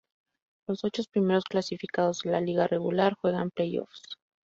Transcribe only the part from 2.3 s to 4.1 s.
la liga regular juegan play-offs.